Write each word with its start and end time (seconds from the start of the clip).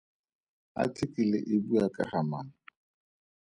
Athikele 0.83 1.37
e 1.53 1.55
bua 1.65 1.85
ka 1.95 2.03
ga 2.09 2.21
mang? 2.29 2.51